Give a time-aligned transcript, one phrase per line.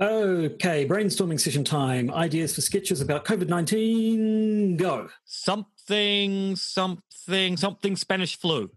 [0.00, 2.10] Okay, brainstorming session time.
[2.10, 4.78] Ideas for sketches about COVID 19.
[4.78, 5.10] Go.
[5.26, 8.70] Something, something, something Spanish flu.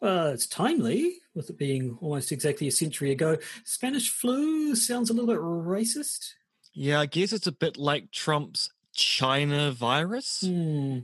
[0.00, 3.36] Well, it's timely, with it being almost exactly a century ago.
[3.62, 6.32] Spanish flu sounds a little bit racist.
[6.72, 10.42] Yeah, I guess it's a bit like Trump's China virus.
[10.44, 10.98] Hmm.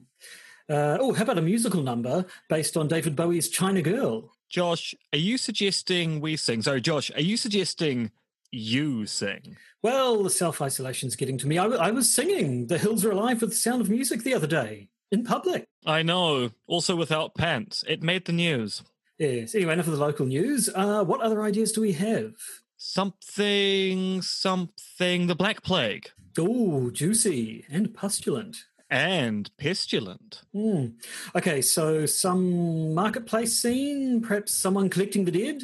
[0.69, 4.33] Uh, oh, how about a musical number based on David Bowie's China Girl?
[4.49, 6.63] Josh, are you suggesting we sing?
[6.63, 8.11] Sorry, Josh, are you suggesting
[8.51, 9.57] you sing?
[9.83, 11.59] Well, the self isolation's getting to me.
[11.59, 14.35] I, w- I was singing The Hills Are Alive with the Sound of Music the
[14.35, 15.67] other day in public.
[15.85, 16.51] I know.
[16.67, 17.85] Also without pants.
[17.89, 18.83] It made the news.
[19.19, 19.55] Yes.
[19.55, 20.69] Anyway, enough of the local news.
[20.75, 22.33] Uh, what other ideas do we have?
[22.77, 26.11] Something, something, the Black Plague.
[26.39, 28.57] Oh, juicy and pustulant.
[28.91, 30.43] And pestilent.
[30.53, 30.87] Hmm.
[31.35, 35.63] Okay, so some marketplace scene, perhaps someone collecting the dead?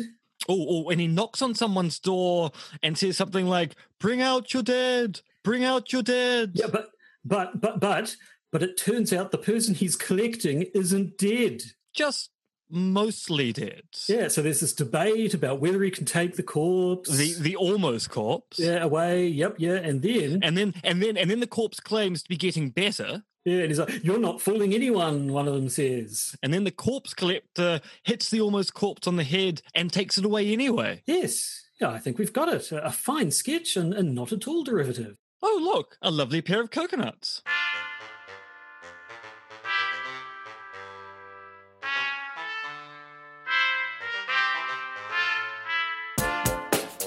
[0.48, 2.50] Oh, oh, and he knocks on someone's door
[2.82, 5.20] and says something like, Bring out your dead!
[5.44, 6.52] Bring out your dead!
[6.54, 6.90] Yeah, but,
[7.24, 8.16] but, but, but,
[8.50, 11.62] but it turns out the person he's collecting isn't dead.
[11.94, 12.30] Just
[12.72, 13.82] mostly dead.
[14.08, 17.10] Yeah, so there's this debate about whether he can take the corpse.
[17.10, 18.58] The the almost corpse.
[18.58, 19.26] yeah, away.
[19.26, 22.36] Yep, yeah, and then And then and then and then the corpse claims to be
[22.36, 23.22] getting better.
[23.44, 26.70] Yeah, and he's like, "You're not fooling anyone." One of them says, And then the
[26.70, 31.02] corpse collector hits the almost corpse on the head and takes it away anyway.
[31.06, 32.70] "Yes, yeah, I think we've got it.
[32.70, 36.60] A a fine sketch and, and not at all derivative." Oh, look, a lovely pair
[36.60, 37.42] of coconuts.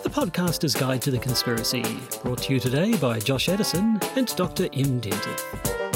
[0.03, 1.83] The Podcaster's Guide to the Conspiracy,
[2.23, 4.65] brought to you today by Josh Addison and Dr.
[4.73, 5.01] M.
[5.01, 5.94] Dentith.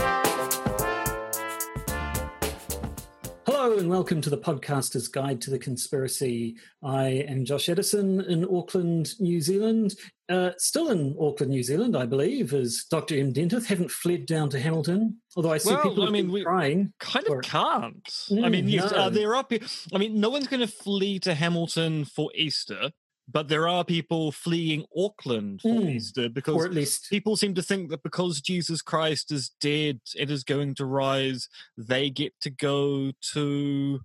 [3.80, 6.58] Hello and welcome to the Podcaster's Guide to the Conspiracy.
[6.83, 9.95] I am Josh Addison in Auckland, New Zealand.
[10.27, 13.16] Uh, still in Auckland, New Zealand, I believe, as Dr.
[13.16, 13.31] M.
[13.31, 13.67] Dentith.
[13.67, 16.91] Haven't fled down to Hamilton, although I see Well, people I mean, we- trying.
[16.99, 17.95] Kind of can't.
[18.31, 18.98] I Mm, mean, yes, no.
[18.98, 19.45] uh, there are.
[19.45, 19.61] Pe-
[19.93, 22.92] I mean, no one's going to flee to Hamilton for Easter,
[23.32, 25.95] but there are people fleeing Auckland for Mm.
[25.95, 30.00] Easter because Or at least people seem to think that because Jesus Christ is dead,
[30.16, 31.48] it is going to rise.
[31.78, 34.02] They get to go to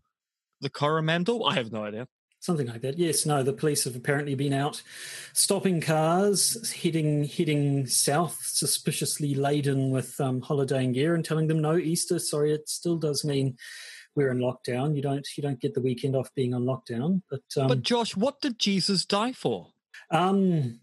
[0.60, 1.46] the Coromandel.
[1.46, 2.06] I have no idea.
[2.40, 2.98] Something like that.
[2.98, 4.82] Yes, no, the police have apparently been out
[5.32, 11.76] stopping cars heading heading south, suspiciously laden with um, holidaying gear, and telling them no
[11.78, 12.18] Easter.
[12.18, 13.56] Sorry, it still does mean
[14.16, 14.94] we're in lockdown.
[14.96, 17.22] You don't you don't get the weekend off being on lockdown.
[17.30, 19.68] But um, but Josh, what did Jesus die for?
[20.10, 20.80] um,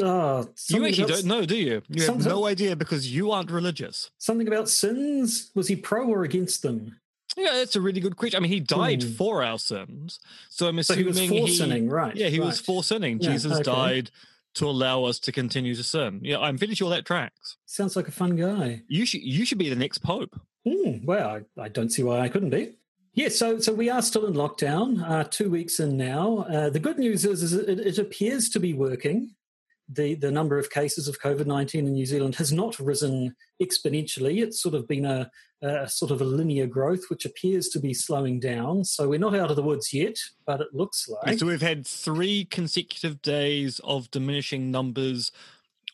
[0.00, 1.82] oh, You actually about- don't know, do you?
[1.88, 4.10] You have no idea because you aren't religious.
[4.18, 5.50] something about sins.
[5.54, 6.96] Was he pro or against them?
[7.36, 8.36] Yeah, that's a really good question.
[8.38, 9.10] I mean, he died Hmm.
[9.12, 12.14] for our sins, so I'm So he was for sinning, right?
[12.16, 13.20] Yeah, he was for sinning.
[13.20, 13.62] Yeah, Jesus okay.
[13.62, 14.10] died
[14.54, 16.20] to allow us to continue to sin.
[16.24, 17.56] Yeah, I'm pretty sure that tracks.
[17.66, 18.82] Sounds like a fun guy.
[18.88, 20.40] You should you should be the next pope.
[20.66, 22.74] Mm, well, I, I, don't see why I couldn't be.
[23.14, 26.46] Yes, so so we are still in lockdown, uh, two weeks in now.
[26.48, 29.34] Uh, the good news is, is it, it, appears to be working.
[29.88, 34.42] The, the number of cases of COVID 19 in New Zealand has not risen exponentially.
[34.42, 35.28] It's sort of been a,
[35.62, 38.84] a, sort of a linear growth, which appears to be slowing down.
[38.84, 40.16] So we're not out of the woods yet,
[40.46, 41.38] but it looks like.
[41.38, 45.32] So we've had three consecutive days of diminishing numbers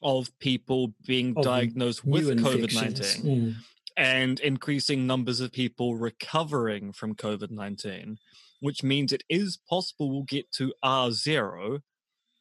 [0.03, 3.53] of people being of diagnosed with COVID 19.
[3.53, 3.59] Hmm
[3.97, 8.19] and increasing numbers of people recovering from COVID 19,
[8.61, 11.81] which means it is possible we'll get to R0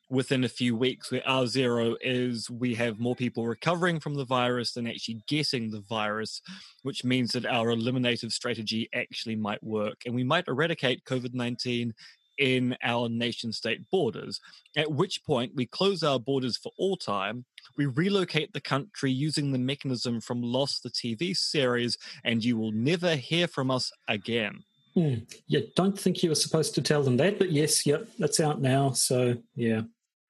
[0.10, 4.74] within a few weeks, where R0 is we have more people recovering from the virus
[4.74, 6.42] than actually getting the virus,
[6.84, 11.94] which means that our eliminative strategy actually might work and we might eradicate COVID 19
[12.38, 14.40] in our nation state borders,
[14.76, 17.46] at which point we close our borders for all time.
[17.78, 22.72] We relocate the country using the mechanism from Lost, the TV series, and you will
[22.72, 24.64] never hear from us again.
[24.94, 25.16] Hmm.
[25.48, 28.62] Yeah, don't think you were supposed to tell them that, but yes, yep, that's out
[28.62, 28.92] now.
[28.92, 29.82] So yeah,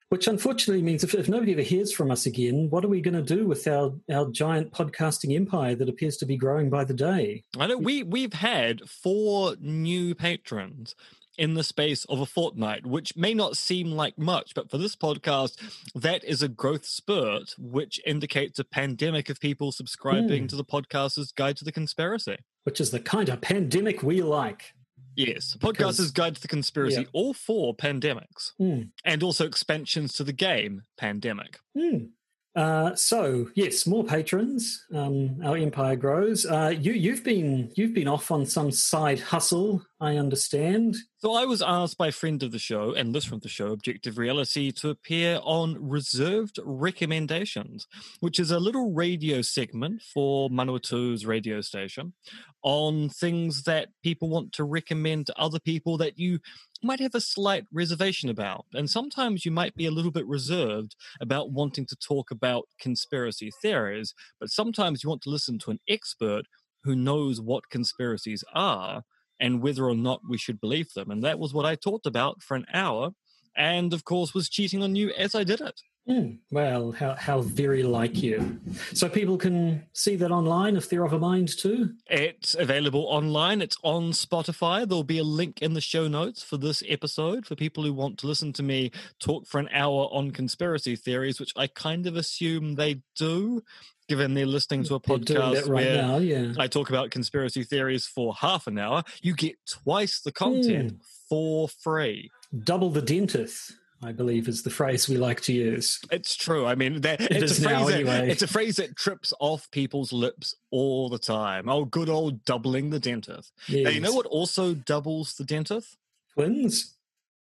[0.10, 3.16] which unfortunately means if, if nobody ever hears from us again, what are we going
[3.16, 6.94] to do with our our giant podcasting empire that appears to be growing by the
[6.94, 7.44] day?
[7.60, 10.96] I know we we've had four new patrons
[11.38, 14.96] in the space of a fortnight, which may not seem like much, but for this
[14.96, 15.58] podcast,
[15.94, 20.48] that is a growth spurt, which indicates a pandemic of people subscribing Hmm.
[20.48, 22.38] to the podcaster's guide to the conspiracy.
[22.64, 24.74] Which is the kind of pandemic we like.
[25.16, 27.08] Yes, Because- podcaster's guide to the conspiracy, Yeah.
[27.14, 28.82] all four pandemics, Hmm.
[29.06, 31.60] and also expansions to the game pandemic.
[31.78, 32.06] Hmm.
[32.54, 34.86] Uh, so yes, more patrons.
[34.94, 36.46] Um, our empire grows.
[36.46, 39.86] Uh, you you've been you've been off on some side hustle.
[40.00, 40.96] I understand.
[41.26, 43.72] So I was asked by a friend of the show and listener of the show,
[43.72, 47.88] Objective Reality, to appear on Reserved Recommendations,
[48.20, 52.14] which is a little radio segment for Manawatu's radio station
[52.62, 56.42] on things that people want to recommend to other people that you
[56.84, 58.68] might have a slight reservation about.
[58.76, 63.50] And sometimes you might be a little bit reserved about wanting to talk about conspiracy
[63.64, 66.44] theories, but sometimes you want to listen to an expert
[66.84, 69.02] who knows what conspiracies are
[69.40, 71.12] and whether or not we should believe them.
[71.12, 73.12] And that was what I talked about for an hour.
[73.58, 75.80] And of course, was cheating on you as I did it.
[76.08, 78.60] Mm, well, how, how very like you.
[78.94, 81.96] So people can see that online if they're of a mind too?
[82.08, 83.60] It's available online.
[83.60, 84.88] It's on Spotify.
[84.88, 88.20] There'll be a link in the show notes for this episode for people who want
[88.20, 92.16] to listen to me talk for an hour on conspiracy theories, which I kind of
[92.16, 93.64] assume they do
[94.08, 96.54] given they're listening to a podcast right where now, yeah.
[96.58, 101.06] I talk about conspiracy theories for half an hour, you get twice the content Mm.
[101.30, 102.30] for free.
[102.64, 103.72] Double the dentist,
[104.04, 106.00] I believe, is the phrase we like to use.
[106.12, 106.66] It's true.
[106.66, 108.30] I mean, that, It it's is a phrase now, that, anyway.
[108.30, 111.68] it's a phrase that trips off people's lips all the time.
[111.68, 113.52] Oh, good old doubling the dentist.
[113.70, 115.98] Now, you know what also doubles the dentist?
[116.34, 116.95] Twins?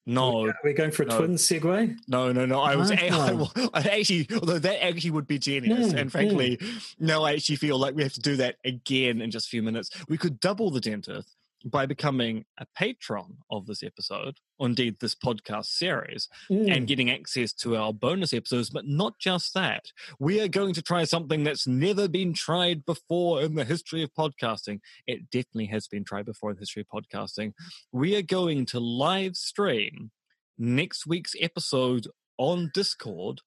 [0.05, 1.17] No, We're going for a No.
[1.17, 1.95] twin segue?
[2.09, 2.59] no, no, no.
[2.59, 2.95] I was Ah.
[3.73, 5.93] I, I actually, although that actually would be genius.
[5.93, 6.59] Mm, and frankly,
[6.99, 9.63] no, I actually feel like we have to do that again in just a few
[9.63, 9.89] minutes.
[10.09, 15.15] We could double the dentist by becoming a patron of this episode, or indeed this
[15.15, 16.75] podcast series, Mm.
[16.75, 18.69] and getting access to our bonus episodes.
[18.69, 19.85] But not just that,
[20.19, 24.13] we are going to try something that's never been tried before in the history of
[24.13, 24.79] podcasting.
[25.07, 27.53] It definitely has been tried before in the history of podcasting.
[27.91, 30.11] We are going to live stream
[30.57, 32.07] next week's episode
[32.37, 33.39] on Discord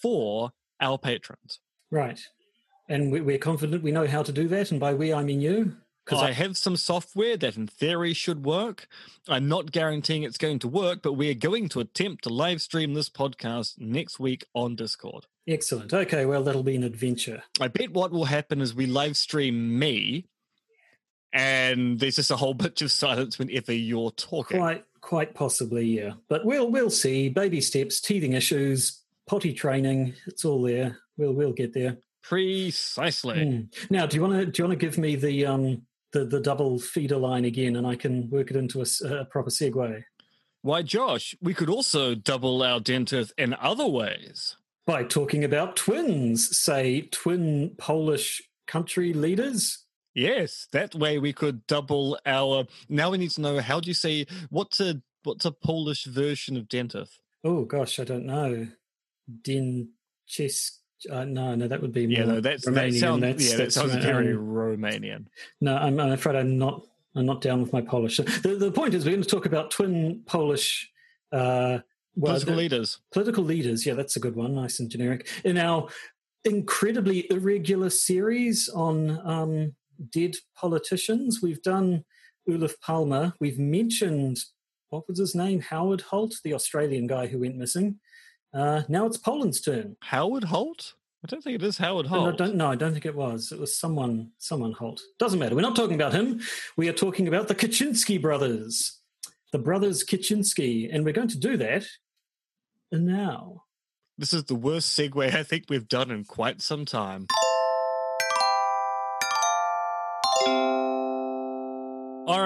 [0.00, 1.60] for our patrons.
[1.90, 2.20] Right.
[2.88, 4.70] And we- we're confident we know how to do that.
[4.70, 5.76] And by we, I mean you.
[6.08, 8.88] Because I have some software that in theory should work.
[9.28, 12.62] I'm not guaranteeing it's going to work, but we are going to attempt to live
[12.62, 15.26] stream this podcast next week on Discord.
[15.46, 15.92] Excellent.
[15.92, 17.42] Okay, well, that'll be an adventure.
[17.60, 20.24] I bet what will happen is we live stream me,
[21.34, 24.60] and there's just a whole bunch of silence whenever you're talking.
[24.60, 26.12] Quite, quite possibly, yeah.
[26.30, 27.28] But we'll we'll see.
[27.28, 30.14] Baby steps, teething issues, potty training.
[30.26, 31.00] It's all there.
[31.18, 31.98] We'll we'll get there.
[32.22, 33.44] Precisely.
[33.44, 33.92] Hmm.
[33.94, 35.82] Now, do you want to do you want to give me the um
[36.12, 40.02] the the double feeder line again, and I can work it into a proper segue
[40.62, 44.56] Why, Josh, we could also double our dentist in other ways.
[44.86, 49.84] by talking about twins, say twin Polish country leaders.
[50.14, 52.66] Yes, that way we could double our.
[52.88, 56.56] Now we need to know how do you say what's a what's a Polish version
[56.56, 57.20] of dentist?
[57.44, 58.66] Oh gosh, I don't know.
[59.42, 59.90] Din
[60.26, 60.80] Chis.
[61.10, 62.92] Uh, no, no, that would be Yeah, more no, that's Romanian.
[62.92, 65.26] that sounds That's- yeah, that that's, sounds um, very Romanian.
[65.60, 66.84] No, I'm, I'm afraid I'm not.
[67.14, 68.18] I'm not down with my Polish.
[68.18, 70.88] The, the point is, we're going to talk about twin Polish
[71.32, 71.78] uh,
[72.14, 72.98] well, Political the- leaders.
[73.12, 73.84] political leaders.
[73.86, 74.54] Yeah, that's a good one.
[74.54, 75.28] Nice and generic.
[75.44, 75.88] In our
[76.44, 79.74] incredibly irregular series on um,
[80.10, 82.04] dead politicians, we've done
[82.48, 83.32] Olof Palme.
[83.40, 84.38] We've mentioned
[84.90, 87.98] what was his name, Howard Holt, the Australian guy who went missing.
[88.52, 89.96] Uh, now it's Poland's turn.
[90.00, 90.94] Howard Holt?
[91.24, 92.38] I don't think it is Howard No, Holt.
[92.38, 93.50] don't, no, I don't think it was.
[93.52, 95.02] It was someone, someone Holt.
[95.18, 95.54] Doesn't matter.
[95.54, 96.40] We're not talking about him.
[96.76, 98.98] We are talking about the Kaczynski brothers,
[99.52, 101.84] the brothers Kaczynski, and we're going to do that
[102.92, 103.64] now.
[104.16, 107.26] This is the worst segue I think we've done in quite some time.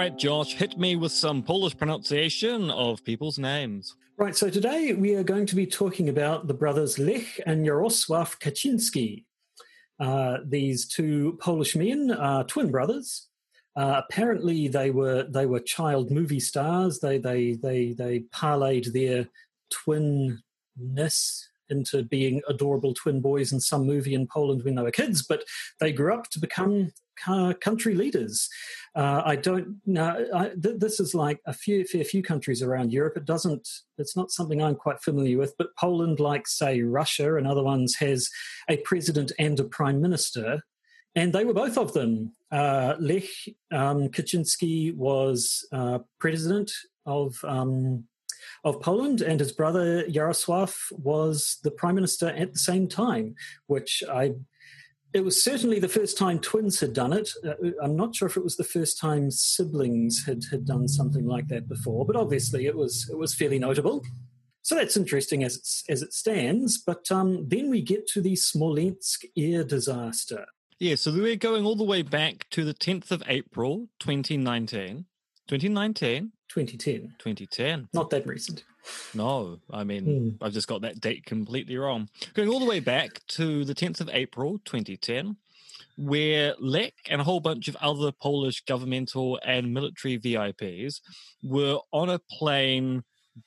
[0.02, 3.94] Right, Josh, hit me with some Polish pronunciation of people's names.
[4.18, 4.34] Right.
[4.34, 9.24] So today we are going to be talking about the brothers Lech and Jarosław Kaczynski.
[10.00, 13.28] Uh, these two Polish men are twin brothers.
[13.76, 16.98] Uh, apparently, they were they were child movie stars.
[16.98, 19.28] They they they they parlayed their
[19.72, 25.22] twinness into being adorable twin boys in some movie in Poland when they were kids.
[25.22, 25.44] But
[25.78, 28.48] they grew up to become country leaders.
[28.94, 30.26] Uh, I don't know.
[30.34, 33.16] I, th- this is like a few, fair few countries around Europe.
[33.16, 33.68] It doesn't.
[33.98, 35.54] It's not something I'm quite familiar with.
[35.56, 38.28] But Poland, like say Russia and other ones, has
[38.68, 40.62] a president and a prime minister,
[41.14, 42.32] and they were both of them.
[42.50, 43.24] Uh, Lech
[43.70, 46.70] um, Kaczynski was uh, president
[47.06, 48.04] of um,
[48.64, 53.34] of Poland, and his brother Jarosław was the prime minister at the same time,
[53.66, 54.34] which I
[55.14, 57.30] it was certainly the first time twins had done it.
[57.44, 61.26] Uh, I'm not sure if it was the first time siblings had, had done something
[61.26, 64.04] like that before, but obviously it was it was fairly notable.
[64.62, 66.78] So that's interesting as it's, as it stands.
[66.78, 70.46] But um, then we get to the Smolensk air disaster.
[70.78, 75.06] Yeah, so we're going all the way back to the 10th of April, 2019.
[75.48, 76.32] 2019?
[76.48, 77.14] 2010.
[77.18, 77.88] 2010.
[77.92, 78.64] Not that recent.
[79.14, 82.08] No, I mean, I've just got that date completely wrong.
[82.34, 85.36] Going all the way back to the 10th of April 2010,
[85.96, 91.00] where Lech and a whole bunch of other Polish governmental and military VIPs
[91.42, 93.04] were on a plane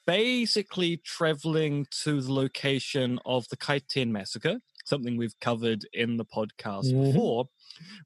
[0.07, 6.91] basically traveling to the location of the Katyń massacre, something we've covered in the podcast
[6.91, 7.11] Mhm.
[7.13, 7.49] before,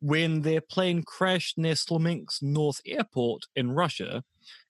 [0.02, 4.24] when their plane crashed near Smolensk North Airport in Russia,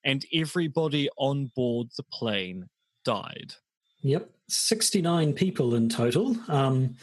[0.03, 2.69] and everybody on board the plane
[3.03, 3.53] died.
[4.01, 6.35] Yep, 69 people in total.
[6.47, 6.95] Um,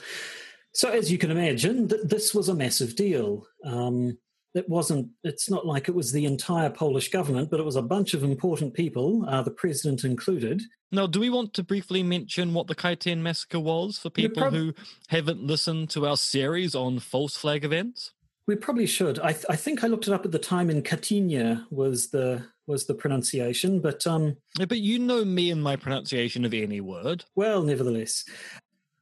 [0.73, 3.47] so, as you can imagine, th- this was a massive deal.
[3.65, 4.19] Um,
[4.55, 7.83] it wasn't, it's not like it was the entire Polish government, but it was a
[7.83, 10.63] bunch of important people, uh, the president included.
[10.91, 14.55] Now, do we want to briefly mention what the Katyń massacre was for people prob-
[14.55, 14.75] who
[15.09, 18.13] haven't listened to our series on false flag events?
[18.47, 19.19] We probably should.
[19.19, 22.47] I, th- I think I looked it up at the time, and Katynia was the
[22.67, 27.25] was the pronunciation, but um, But you know me and my pronunciation of any word.
[27.35, 28.25] Well, nevertheless,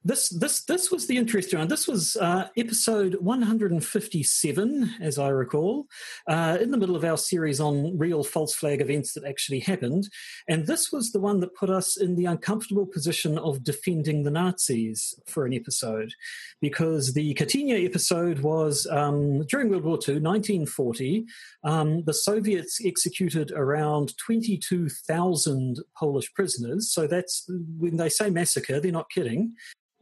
[0.04, 1.68] this this this was the interesting one.
[1.68, 5.86] This was uh, episode 157, as I recall,
[6.28, 10.08] uh, in the middle of our series on real false flag events that actually happened,
[10.46, 14.30] and this was the one that put us in the uncomfortable position of defending the
[14.30, 16.12] Nazis for an episode,
[16.60, 21.24] because the Katynia episode was um, during World War II, 1940.
[21.64, 26.92] Um, the Soviets executed around 22,000 Polish prisoners.
[26.92, 29.54] So that's when they say massacre, they're not kidding.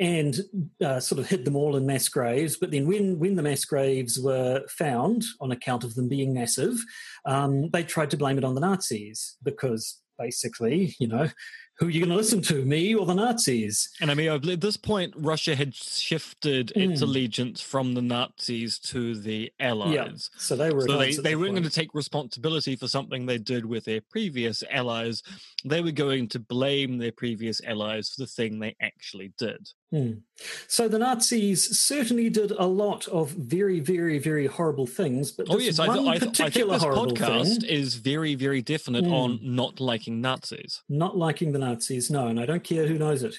[0.02, 0.35] And
[0.85, 2.56] uh, sort of hid them all in mass graves.
[2.56, 6.75] But then, when, when the mass graves were found on account of them being massive,
[7.25, 11.28] um, they tried to blame it on the Nazis because basically, you know,
[11.78, 13.88] who are you going to listen to, me or the Nazis?
[14.00, 17.02] And I mean, at this point, Russia had shifted its Mm.
[17.02, 19.92] allegiance from the Nazis to the Allies.
[19.94, 20.38] Yeah.
[20.38, 20.82] So they were.
[20.82, 24.00] So they, they the weren't going to take responsibility for something they did with their
[24.00, 25.23] previous allies.
[25.64, 29.68] They were going to blame their previous allies for the thing they actually did.
[29.93, 30.13] Hmm.
[30.69, 35.33] So the Nazis certainly did a lot of very, very, very horrible things.
[35.33, 37.61] But Oh this yes, I, one th- I, th- I think particular this horrible podcast
[37.61, 39.13] thing, is very, very definite Mm.
[39.13, 40.83] on not liking Nazis.
[40.89, 43.37] not liking the Nazis, no, and I don't care who knows it.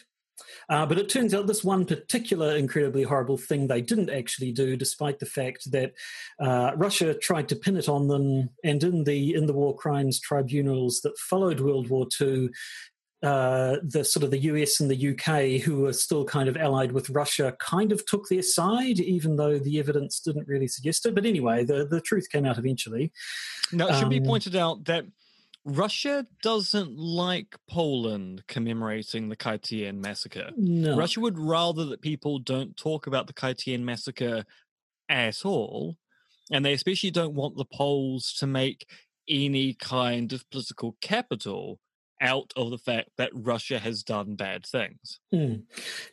[0.68, 4.76] Uh, but it turns out this one particular incredibly horrible thing they didn't actually do,
[4.76, 5.94] despite the fact that
[6.40, 10.20] uh, Russia tried to pin it on them, and in the in the war crimes
[10.20, 12.50] tribunals that followed World War II,
[13.24, 16.92] uh, the sort of the US and the UK, who were still kind of allied
[16.92, 21.15] with Russia, kind of took their side, even though the evidence didn't really suggest it.
[21.15, 23.13] But anyway, the, the truth came out eventually.
[23.72, 25.06] Now, it should be Um, pointed out that
[25.63, 30.51] Russia doesn't like Poland commemorating the Katyń massacre.
[30.58, 30.98] No.
[30.98, 34.44] Russia would rather that people don't talk about the Katyń massacre
[35.08, 35.96] at all,
[36.51, 38.86] and they especially don't want the Poles to make
[39.30, 41.80] any kind of political capital
[42.24, 45.20] out of the fact that Russia has done bad things.
[45.32, 45.56] Hmm.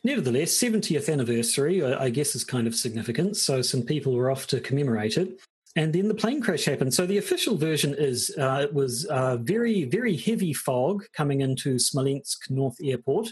[0.03, 3.37] Nevertheless, 70th anniversary, I I guess, is kind of significant.
[3.37, 5.39] So some people were off to commemorate it.
[5.75, 6.93] And then the plane crash happened.
[6.93, 11.79] So the official version is uh, it was uh, very, very heavy fog coming into
[11.79, 13.29] Smolensk North Airport.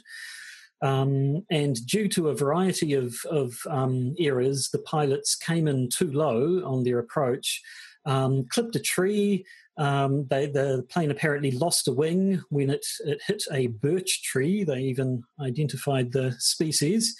[0.82, 6.12] Um, and due to a variety of, of um, errors, the pilots came in too
[6.12, 7.62] low on their approach,
[8.06, 9.46] um, clipped a tree.
[9.80, 14.66] Um, they, the plane apparently lost a wing when it, it hit a birch tree.
[14.66, 17.16] They even identified the species.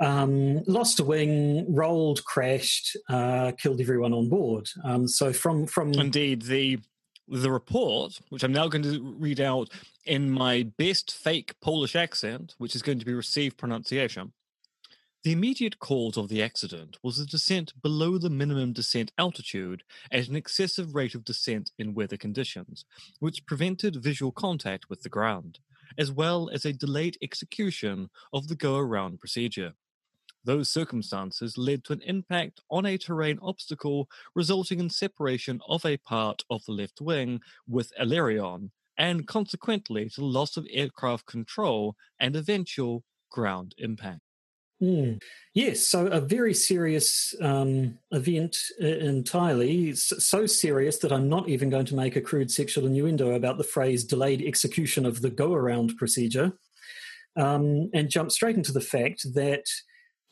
[0.00, 4.68] Um, lost a wing, rolled, crashed, uh, killed everyone on board.
[4.84, 6.80] Um, so from from Indeed, the
[7.28, 9.70] the report, which I'm now going to read out
[10.04, 14.32] in my best fake Polish accent, which is going to be received pronunciation.
[15.22, 20.28] The immediate cause of the accident was a descent below the minimum descent altitude at
[20.28, 22.86] an excessive rate of descent in weather conditions,
[23.18, 25.58] which prevented visual contact with the ground,
[25.98, 29.74] as well as a delayed execution of the go around procedure.
[30.42, 35.98] Those circumstances led to an impact on a terrain obstacle, resulting in separation of a
[35.98, 42.36] part of the left wing with aileron, and consequently to loss of aircraft control and
[42.36, 44.22] eventual ground impact.
[44.80, 45.14] Hmm.
[45.52, 51.68] Yes, so a very serious um, event uh, entirely, so serious that I'm not even
[51.68, 55.52] going to make a crude sexual innuendo about the phrase delayed execution of the go
[55.52, 56.52] around procedure,
[57.36, 59.64] um, and jump straight into the fact that.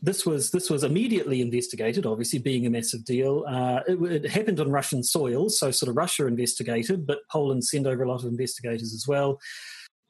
[0.01, 2.07] This was this was immediately investigated.
[2.07, 5.97] Obviously, being a massive deal, uh, it, it happened on Russian soil, so sort of
[5.97, 9.41] Russia investigated, but Poland sent over a lot of investigators as well.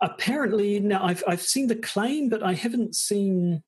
[0.03, 3.63] Apparently, now I've I've seen the claim, but I haven't seen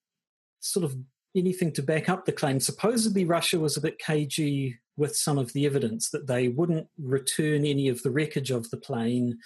[0.60, 0.96] sort of
[1.36, 2.60] anything to back up the claim.
[2.60, 7.64] Supposedly, Russia was a bit cagey with some of the evidence that they wouldn't return
[7.64, 9.38] any of the wreckage of the plane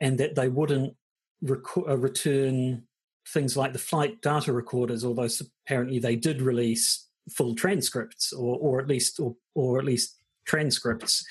[0.00, 0.94] and that they wouldn't
[1.42, 2.82] rec- uh, return
[3.28, 5.28] things like the flight data recorders, although
[5.66, 11.24] apparently they did release full transcripts or, or at least or, or at least transcripts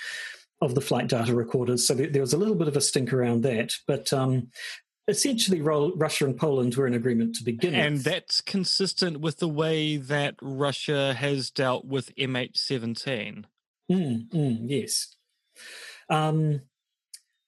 [0.62, 1.86] of the flight data recorders.
[1.86, 3.74] So there was a little bit of a stink around that.
[3.86, 4.50] But um,
[5.08, 8.04] essentially Russia and Poland were in agreement to begin and with.
[8.04, 13.44] that's consistent with the way that Russia has dealt with MH17.
[13.92, 15.16] Mm, mm, yes.
[16.10, 16.62] Um,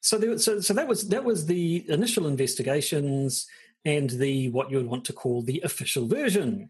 [0.01, 3.47] so, there, so, so that was that was the initial investigations
[3.85, 6.69] and the what you would want to call the official version.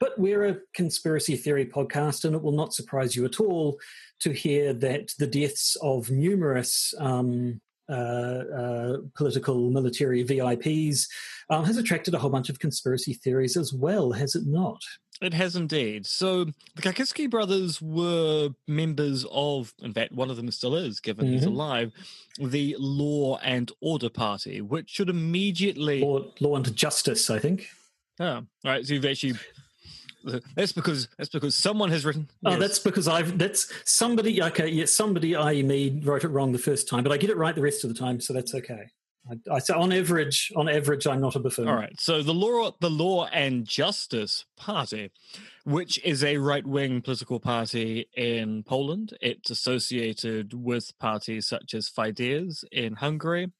[0.00, 3.78] But we're a conspiracy theory podcast, and it will not surprise you at all
[4.20, 11.06] to hear that the deaths of numerous um, political military VIPs
[11.50, 14.82] um, has attracted a whole bunch of conspiracy theories as well, has it not?
[15.20, 16.06] It has indeed.
[16.06, 21.26] So the Kaczynski brothers were members of, in fact, one of them still is, given
[21.26, 21.34] mm-hmm.
[21.34, 21.92] he's alive,
[22.38, 27.68] the Law and Order Party, which should immediately law, law and Justice, I think.
[28.18, 28.84] Oh, all right.
[28.84, 29.34] So you've actually
[30.56, 32.28] that's because that's because someone has written.
[32.44, 32.60] Oh, yes.
[32.60, 34.42] that's because I've that's somebody.
[34.42, 37.36] Okay, yes, somebody, i.e., me, wrote it wrong the first time, but I get it
[37.36, 38.86] right the rest of the time, so that's okay.
[39.30, 41.68] I, I say on average, on average, I'm not a buffoon.
[41.68, 41.98] All right.
[41.98, 45.10] So the law, the Law and Justice Party,
[45.64, 52.64] which is a right-wing political party in Poland, it's associated with parties such as Fidesz
[52.70, 53.50] in Hungary,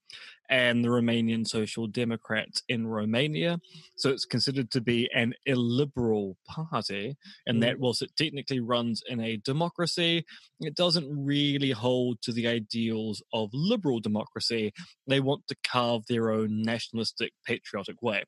[0.49, 3.59] and the Romanian Social Democrats in Romania.
[3.97, 7.61] So it's considered to be an illiberal party, and mm.
[7.63, 10.25] that whilst it technically runs in a democracy,
[10.61, 14.73] it doesn't really hold to the ideals of liberal democracy.
[15.07, 18.25] They want to carve their own nationalistic, patriotic way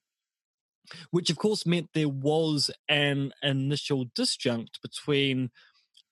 [1.10, 5.50] which of course meant there was an initial disjunct between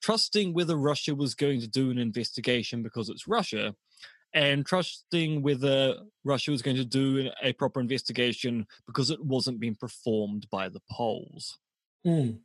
[0.02, 3.74] trusting whether Russia was going to do an investigation because it's Russia
[4.34, 9.76] and trusting whether Russia was going to do a proper investigation because it wasn't being
[9.76, 11.58] performed by the Poles.
[12.06, 12.38] Mm.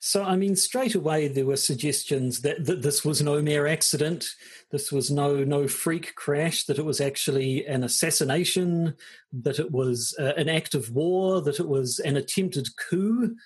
[0.00, 4.26] So, I mean, straight away there were suggestions that, that this was no mere accident,
[4.72, 8.94] this was no no freak crash, that it was actually an assassination,
[9.32, 13.36] that it was uh, an act of war, that it was an attempted coup.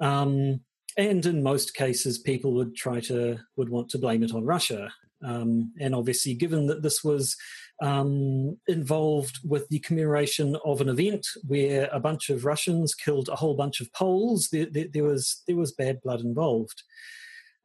[0.00, 0.60] Um,
[0.96, 4.90] and in most cases, people would try to would want to blame it on Russia.
[5.24, 7.36] Um, and obviously, given that this was
[7.82, 13.36] um, involved with the commemoration of an event where a bunch of Russians killed a
[13.36, 16.82] whole bunch of Poles, there, there, there was there was bad blood involved.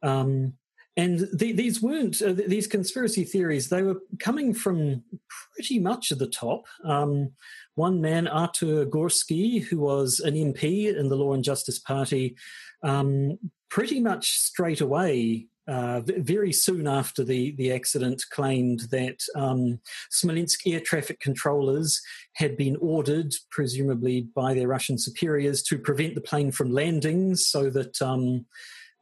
[0.04, 0.54] Um,
[0.98, 5.04] and the, these weren't uh, these conspiracy theories; they were coming from
[5.54, 6.66] pretty much at the top.
[6.86, 7.32] Um,
[7.76, 12.38] one man, Artur Gorski, who was an MP in the Law and Justice Party,
[12.82, 13.38] um,
[13.70, 19.80] pretty much straight away uh, very soon after the, the accident, claimed that um,
[20.12, 22.02] Smolensk air traffic controllers
[22.34, 27.70] had been ordered, presumably by their Russian superiors, to prevent the plane from landing so
[27.70, 28.02] that.
[28.02, 28.46] Um,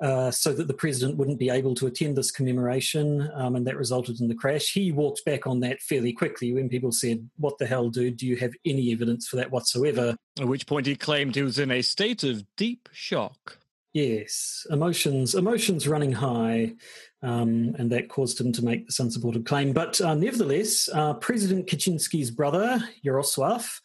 [0.02, 3.78] uh, so that the president wouldn't be able to attend this commemoration, um, and that
[3.78, 4.74] resulted in the crash.
[4.74, 8.18] He walked back on that fairly quickly when people said, What the hell, dude?
[8.18, 10.18] Do you have any evidence for that whatsoever?
[10.40, 13.60] At which point he claimed he was in a state of deep shock.
[13.94, 16.74] Yes, emotions, emotions running high,
[17.22, 19.72] um, and that caused him to make this unsupported claim.
[19.72, 23.80] But uh, nevertheless, uh, President Kaczynski's brother Jarosław,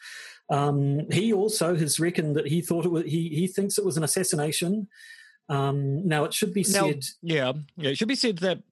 [0.51, 3.05] um, he also has reckoned that he thought it was.
[3.05, 4.89] He he thinks it was an assassination.
[5.51, 7.05] Um, now it should be said.
[7.23, 8.63] Now, yeah, yeah, it should be said that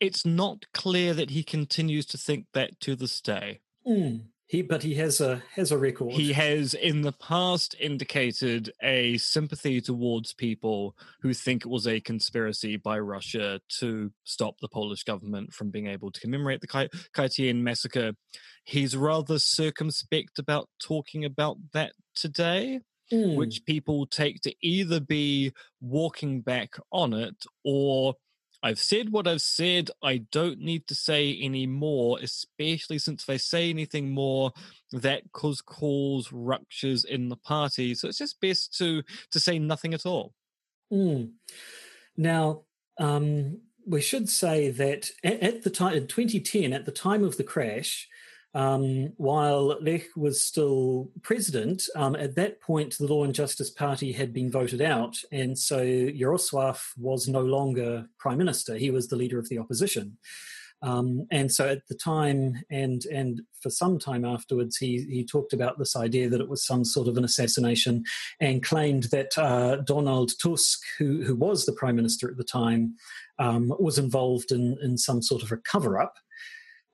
[0.00, 3.60] it's not clear that he continues to think that to this day.
[3.86, 4.22] Mm.
[4.50, 6.10] He, but he has a has a record.
[6.10, 12.00] He has in the past indicated a sympathy towards people who think it was a
[12.00, 17.62] conspiracy by Russia to stop the Polish government from being able to commemorate the Katyń
[17.62, 18.14] massacre.
[18.64, 22.80] He's rather circumspect about talking about that today.
[23.12, 23.36] Mm.
[23.36, 27.34] Which people take to either be walking back on it
[27.64, 28.14] or
[28.62, 29.90] I've said what I've said.
[30.02, 34.52] I don't need to say any more, especially since if I say anything more,
[34.92, 37.94] that could cause ruptures in the party.
[37.94, 40.34] So it's just best to to say nothing at all.
[40.92, 41.32] Mm.
[42.16, 42.64] Now,
[42.98, 47.36] um, we should say that at, at the time in 2010, at the time of
[47.36, 48.08] the crash,
[48.54, 54.12] um, while Lech was still president, um, at that point the Law and Justice Party
[54.12, 58.76] had been voted out, and so Jarosław was no longer prime minister.
[58.76, 60.18] He was the leader of the opposition.
[60.82, 65.52] Um, and so at the time and and for some time afterwards, he, he talked
[65.52, 68.04] about this idea that it was some sort of an assassination
[68.40, 72.94] and claimed that uh, Donald Tusk, who, who was the prime minister at the time,
[73.38, 76.14] um, was involved in, in some sort of a cover up.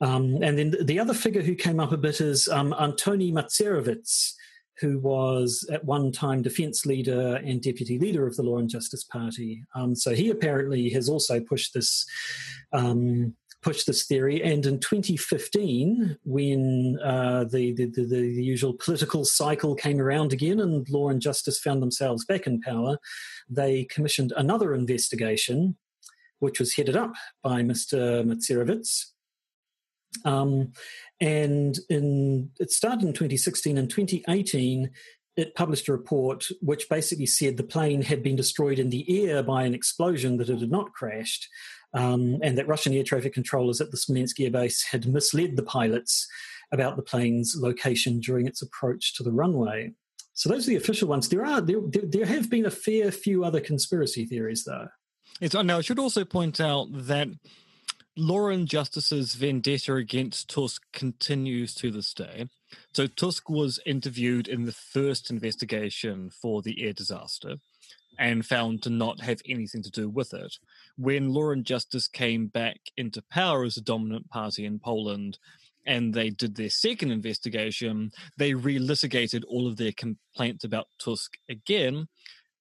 [0.01, 4.35] Um, and then the other figure who came up a bit is um, Antoni Macierewicz,
[4.79, 9.05] who was at one time defence leader and deputy leader of the Law and Justice
[9.05, 9.63] Party.
[9.75, 12.07] Um, so he apparently has also pushed this
[12.73, 14.41] um, pushed this theory.
[14.45, 20.61] And in 2015, when uh, the, the, the, the, usual political cycle came around again
[20.61, 22.97] and Law and Justice found themselves back in power,
[23.49, 25.77] they commissioned another investigation,
[26.39, 28.25] which was headed up by Mr.
[28.25, 29.07] Macierewicz.
[30.25, 30.73] Um,
[31.21, 34.91] and in, it started in 2016 and 2018
[35.37, 39.43] it published a report which basically said the plane had been destroyed in the air
[39.43, 41.47] by an explosion that it had not crashed
[41.95, 45.63] um, and that Russian air traffic controllers at the Smolensk air base had misled the
[45.63, 46.27] pilots
[46.73, 49.93] about the plane's location during its approach to the runway.
[50.35, 51.29] So those are the official ones.
[51.29, 54.89] There are there, there have been a fair few other conspiracy theories, though.
[55.41, 57.29] It's, now I should also point out that
[58.19, 62.49] Law and Justice's vendetta against Tusk continues to this day.
[62.95, 67.57] So Tusk was interviewed in the first investigation for the air disaster
[68.19, 70.57] and found to not have anything to do with it.
[70.97, 75.39] When Law and Justice came back into power as a dominant party in Poland
[75.85, 82.09] and they did their second investigation, they relitigated all of their complaints about Tusk again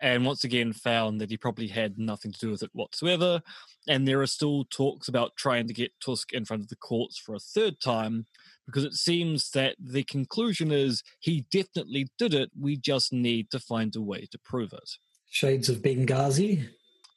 [0.02, 3.42] and once again found that he probably had nothing to do with it whatsoever.
[3.88, 7.18] And there are still talks about trying to get Tusk in front of the courts
[7.18, 8.26] for a third time
[8.66, 12.50] because it seems that the conclusion is he definitely did it.
[12.60, 14.92] We just need to find a way to prove it.
[15.30, 16.68] Shades of Benghazi.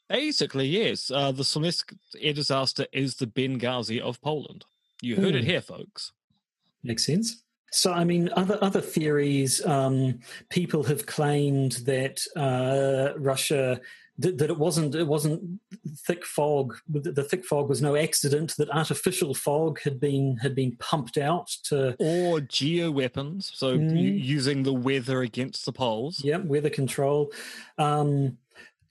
[0.08, 1.10] Basically, yes.
[1.10, 4.64] Uh, the Smolensk air disaster is the Benghazi of Poland.
[5.02, 5.38] You heard mm.
[5.38, 5.50] it hmm.
[5.50, 6.12] here, folks.
[6.82, 7.42] Makes sense.
[7.70, 9.64] So, I mean, other other theories.
[9.64, 13.80] Um, people have claimed that uh, Russia
[14.18, 15.60] that, that, it wasn't it wasn't
[15.98, 16.76] thick fog.
[16.88, 18.54] The thick fog was no accident.
[18.58, 23.52] That artificial fog had been had been pumped out to or geo weapons.
[23.54, 24.22] So mm.
[24.22, 26.22] using the weather against the poles.
[26.24, 27.32] Yeah, weather control.
[27.78, 28.38] Um,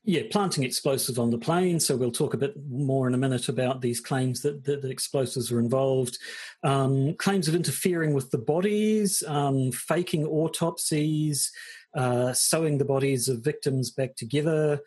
[0.07, 1.81] yeah, planting explosives on the plane.
[1.81, 4.89] So we'll talk a bit more in a minute about these claims that, that, that
[4.89, 6.17] explosives were involved.
[6.63, 11.51] Um, claims of interfering with the bodies, um, faking autopsies,
[11.93, 14.79] uh, sewing the bodies of victims back together.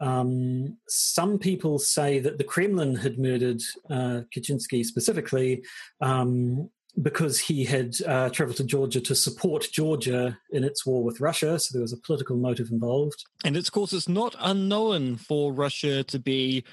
[0.00, 5.62] Um, some people say that the Kremlin had murdered uh, Kaczynski specifically,
[6.00, 6.68] um,
[7.02, 11.58] because he had uh, traveled to Georgia to support Georgia in its war with Russia.
[11.58, 13.24] So there was a political motive involved.
[13.44, 16.64] And it's, of course, it's not unknown for Russia to be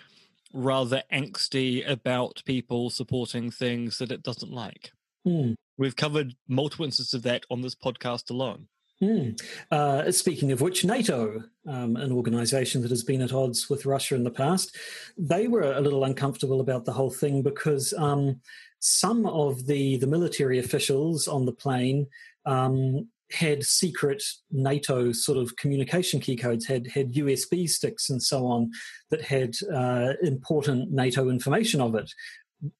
[0.53, 4.91] rather angsty about people supporting things that it doesn't like.
[5.25, 5.55] Mm.
[5.77, 8.67] We've covered multiple instances of that on this podcast alone.
[9.01, 9.41] Mm.
[9.71, 14.13] Uh, speaking of which, NATO, um, an organization that has been at odds with Russia
[14.13, 14.77] in the past,
[15.17, 18.39] they were a little uncomfortable about the whole thing because um,
[18.81, 22.07] some of the, the military officials on the plane
[22.45, 28.45] um, had secret NATO sort of communication key codes, had had USB sticks and so
[28.45, 28.71] on
[29.11, 32.11] that had uh, important NATO information of it,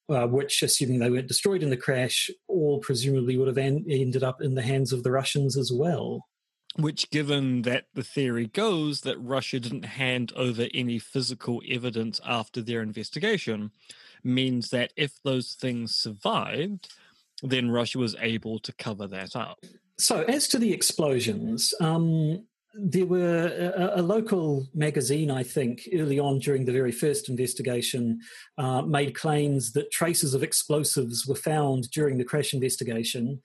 [0.10, 4.24] uh, which, assuming they weren't destroyed in the crash, all presumably would have en- ended
[4.24, 6.28] up in the hands of the Russians as well.
[6.78, 12.62] Which, given that the theory goes that Russia didn't hand over any physical evidence after
[12.62, 13.72] their investigation,
[14.24, 16.90] means that if those things survived,
[17.44, 19.60] then Russia was able to cover that up.
[19.98, 26.20] So, as to the explosions, um, there were a, a, local magazine, I think, early
[26.20, 28.20] on during the very first investigation,
[28.58, 33.42] uh, made claims that traces of explosives were found during the crash investigation.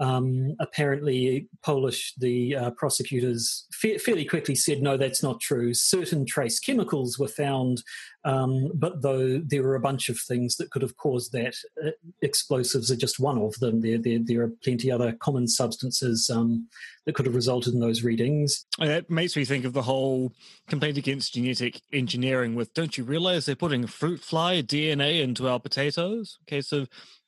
[0.00, 5.72] Um, apparently, Polish the uh, prosecutors fa- fairly quickly said no, that's not true.
[5.72, 7.82] Certain trace chemicals were found,
[8.24, 11.54] um, but though there were a bunch of things that could have caused that,
[11.84, 11.90] uh,
[12.22, 13.80] explosives are just one of them.
[13.82, 16.68] There, there, there are plenty other common substances um,
[17.06, 18.66] that could have resulted in those readings.
[18.80, 20.32] And that makes me think of the whole
[20.68, 22.56] complaint against genetic engineering.
[22.56, 26.38] With don't you realize they're putting fruit fly DNA into our potatoes?
[26.48, 26.86] Okay, so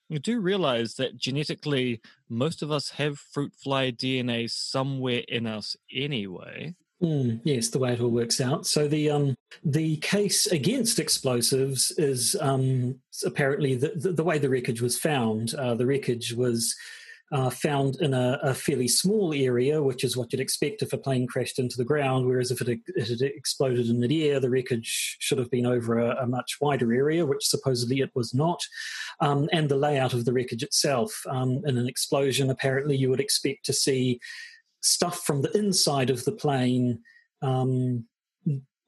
[0.09, 5.77] you do realize that genetically, most of us have fruit fly DNA somewhere in us
[5.93, 6.75] anyway.
[7.03, 8.67] Mm, yes, the way it all works out.
[8.67, 14.49] So the um, the case against explosives is um, apparently the, the, the, way the
[14.49, 15.55] wreckage was found.
[15.55, 16.75] Uh, the wreckage was
[17.33, 20.99] uh, found in a, a, fairly small area, which is what you'd expect if a
[20.99, 22.25] plane crashed into the ground.
[22.25, 26.23] Whereas if it, it had exploded in midair, the wreckage should have been over a,
[26.23, 28.63] a much wider area, which supposedly it was not.
[29.21, 31.21] Um, and the layout of the wreckage itself.
[31.29, 34.21] Um, in an explosion, apparently, you would expect to see
[34.81, 37.01] stuff from the inside of the plane
[37.43, 38.07] um,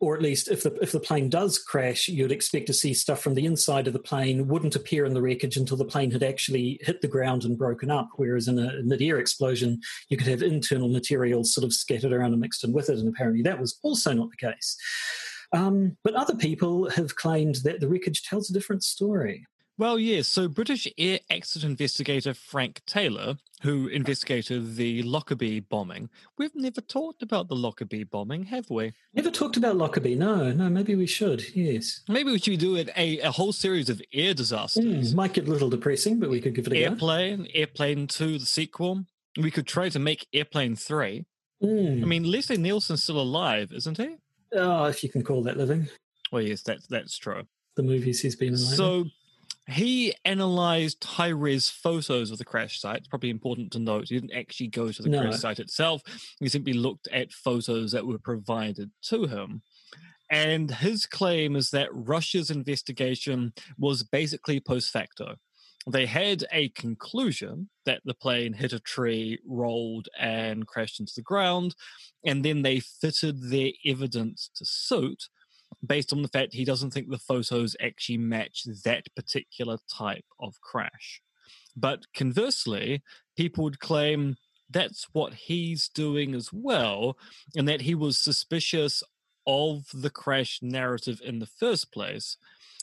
[0.01, 3.21] or at least if the if the plane does crash, you'd expect to see stuff
[3.21, 6.23] from the inside of the plane wouldn't appear in the wreckage until the plane had
[6.23, 8.09] actually hit the ground and broken up.
[8.17, 12.41] Whereas in a mid-air explosion, you could have internal materials sort of scattered around and
[12.41, 14.77] mixed in with it, and apparently that was also not the case.
[15.53, 19.47] Um, but other people have claimed that the wreckage tells a different story.
[19.79, 20.27] Well, yes.
[20.27, 27.23] So, British air accident investigator Frank Taylor, who investigated the Lockerbie bombing, we've never talked
[27.23, 28.93] about the Lockerbie bombing, have we?
[29.15, 30.17] Never talked about Lockerbie.
[30.17, 30.69] No, no.
[30.69, 31.55] Maybe we should.
[31.55, 32.01] Yes.
[32.09, 35.13] Maybe we should do it a, a whole series of air disasters.
[35.13, 37.49] Mm, might get a little depressing, but we could give it a Airplane, go.
[37.55, 39.05] Airplane Two, the sequel.
[39.37, 41.25] We could try to make Airplane Three.
[41.63, 42.03] Mm.
[42.03, 44.17] I mean, Leslie Nielsen's still alive, isn't he?
[44.55, 45.89] Oh, if you can call that living.
[46.33, 47.45] Well, yes, that's that's true.
[47.77, 48.57] The movies he's been in.
[48.57, 49.05] So
[49.69, 52.99] he analyzed high res photos of the crash site.
[52.99, 54.09] It's probably important to note.
[54.09, 55.21] He didn't actually go to the no.
[55.21, 56.03] crash site itself.
[56.41, 59.63] He simply looked at photos that were provided to him.
[60.31, 65.37] And his claim is that Russia's investigation was basically post facto.
[65.87, 71.23] They had a conclusion that the plane hit a tree, rolled, and crashed into the
[71.23, 71.75] ground,
[72.27, 75.29] and then they fitted their evidence to suit
[75.87, 80.61] based on the fact he doesn't think the photos actually match that particular type of
[80.61, 81.23] crash.
[81.77, 83.03] But conversely,
[83.37, 84.37] people would claim
[84.71, 87.17] that's what he's doing as well,
[87.57, 89.03] and that he was suspicious
[89.47, 92.37] of the crash narrative in the first place.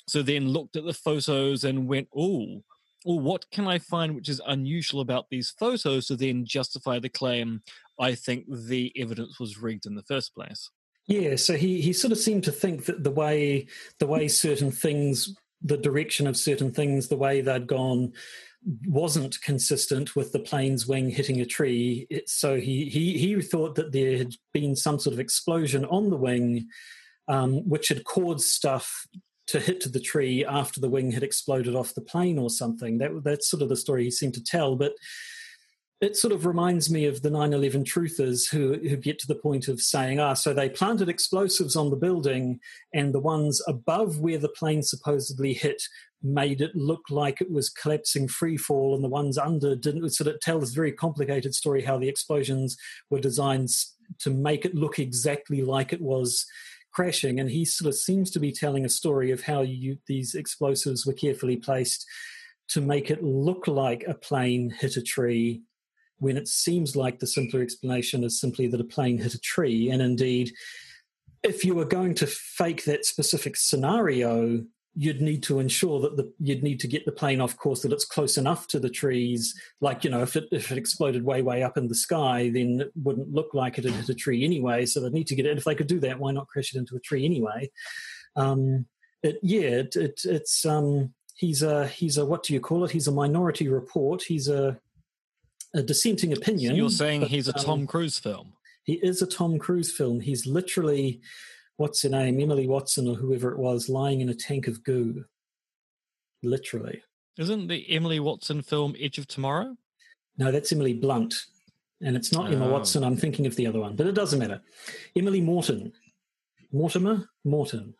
[0.08, 2.64] So then looked at the photos and went, oh,
[3.06, 7.10] well, what can I find which is unusual about these photos to then justify the
[7.10, 7.62] claim
[8.00, 10.72] I think the evidence was rigged in the first place?
[11.08, 13.68] Yeah, so he he sort of seemed to think that the way
[14.00, 18.14] the way certain things, the direction of certain things, the way they'd gone
[18.88, 22.08] wasn't consistent with the plane's wing hitting a tree.
[22.10, 26.10] It, so he, he he thought that there had been some sort of explosion on
[26.10, 26.68] the wing,
[27.28, 29.06] um, which had caused stuff
[29.48, 32.98] to hit the tree after the wing had exploded off the plane or something.
[32.98, 34.94] That that's sort of the story he seemed to tell, but
[36.02, 39.70] it sort of reminds me of the 9-11 truthers who, who get to the point
[39.70, 42.60] of saying, ah, so they planted explosives on the building
[42.94, 45.82] and the ones above where the plane supposedly hit
[46.22, 50.10] made it look like it was collapsing free fall and the ones under didn't.
[50.10, 52.76] So it tells a very complicated story how the explosions
[53.10, 53.70] were designed
[54.20, 56.46] to make it look exactly like it was
[56.92, 57.40] crashing.
[57.40, 61.06] And he sort of seems to be telling a story of how you, these explosives
[61.06, 62.06] were carefully placed
[62.70, 65.62] to make it look like a plane hit a tree
[66.20, 69.90] when it seems like the simpler explanation is simply that a plane hit a tree.
[69.90, 70.52] And indeed,
[71.44, 74.64] if you were going to fake that specific scenario,
[74.98, 77.92] you'd need to ensure that the, you'd need to get the plane off course that
[77.92, 79.54] it's close enough to the trees.
[79.82, 82.82] Like you know, if it if it exploded way way up in the sky, then
[82.82, 84.86] it wouldn't look like it had hit a tree anyway.
[84.86, 85.58] So they'd need to get it.
[85.58, 87.70] If they could do that, why not crash it into a tree anyway?
[88.36, 88.86] Um,
[89.22, 92.92] it, yeah, it, it, it's um, he's a he's a what do you call it?
[92.92, 94.24] He's a minority report.
[94.24, 94.80] He's a
[95.76, 96.72] a dissenting opinion.
[96.72, 98.54] So you're saying but, he's a Tom um, Cruise film?
[98.84, 100.20] He is a Tom Cruise film.
[100.20, 101.22] He's literally,
[101.78, 105.26] what's her name, Emily Watson or whoever it was, lying in a tank of goo.
[106.42, 107.02] Literally.
[107.38, 109.76] Isn't the Emily Watson film Edge of Tomorrow?
[110.38, 111.36] No, that's Emily Blunt.
[112.02, 112.54] And it's not oh.
[112.54, 113.04] Emma Watson.
[113.04, 114.62] I'm thinking of the other one, but it doesn't matter.
[115.16, 115.92] Emily Morton.
[116.72, 117.30] Mortimer?
[117.44, 117.94] Morton.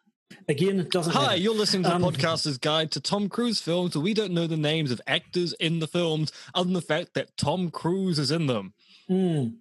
[0.48, 1.14] Again, it doesn't.
[1.14, 1.38] Hi, matter.
[1.38, 3.98] you're listening to the um, podcaster's guide to Tom Cruise films.
[3.98, 7.36] We don't know the names of actors in the films, other than the fact that
[7.38, 8.74] Tom Cruise is in them.
[9.10, 9.56] Mm.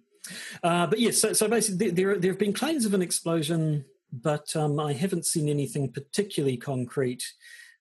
[0.63, 4.55] Uh, but yes, so, so basically, there there have been claims of an explosion, but
[4.55, 7.23] um, I haven't seen anything particularly concrete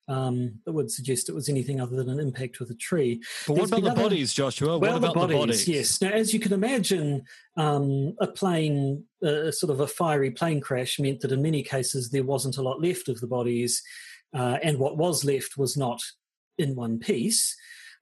[0.08, 3.22] um, that would suggest it was anything other than an impact with a tree.
[3.46, 4.78] But what about the other, bodies, Joshua?
[4.78, 5.68] Well, what about the bodies, the bodies?
[5.68, 6.00] Yes.
[6.00, 7.24] Now, as you can imagine,
[7.56, 12.10] um, a plane, uh, sort of a fiery plane crash, meant that in many cases
[12.10, 13.82] there wasn't a lot left of the bodies,
[14.36, 16.00] uh, and what was left was not
[16.58, 17.56] in one piece.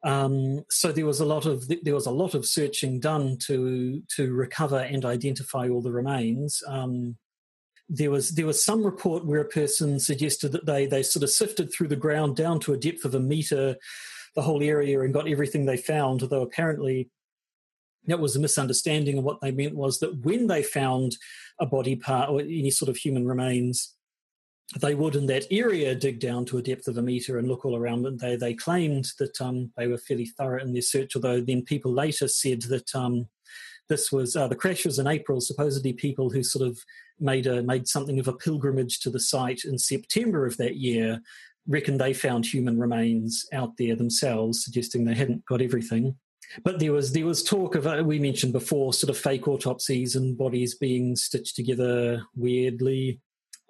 [0.04, 4.02] Um, so there was a lot of there was a lot of searching done to
[4.16, 6.60] to recover and identify all the remains.
[6.66, 7.16] Um,
[7.94, 11.30] there was there was some report where a person suggested that they they sort of
[11.30, 13.76] sifted through the ground down to a depth of a meter,
[14.34, 16.22] the whole area, and got everything they found.
[16.22, 17.10] Although apparently
[18.06, 21.16] that was a misunderstanding, and what they meant was that when they found
[21.60, 23.94] a body part or any sort of human remains,
[24.80, 27.66] they would in that area dig down to a depth of a meter and look
[27.66, 28.06] all around.
[28.06, 31.14] And they they claimed that um, they were fairly thorough in their search.
[31.14, 33.28] Although then people later said that um,
[33.88, 35.40] this was uh, the crash was in April.
[35.40, 36.78] Supposedly, people who sort of
[37.20, 41.20] made a made something of a pilgrimage to the site in September of that year
[41.66, 46.16] reckon they found human remains out there themselves, suggesting they hadn't got everything.
[46.64, 50.16] But there was there was talk of uh, we mentioned before, sort of fake autopsies
[50.16, 53.20] and bodies being stitched together weirdly.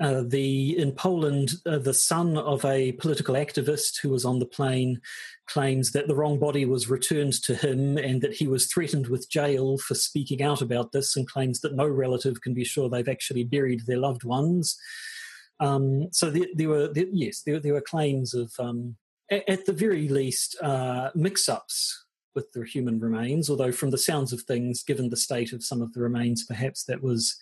[0.03, 4.47] Uh, the in Poland, uh, the son of a political activist who was on the
[4.47, 5.01] plane
[5.47, 9.31] claims that the wrong body was returned to him and that he was threatened with
[9.31, 13.09] jail for speaking out about this, and claims that no relative can be sure they've
[13.09, 14.77] actually buried their loved ones.
[15.61, 18.97] Um, so there, there were there, yes, there, there, were claims of um,
[19.31, 23.49] at, at, the very least uh, mix-ups with the human remains.
[23.49, 26.83] Although from the sounds of things, given the state of some of the remains, perhaps
[26.87, 27.38] that was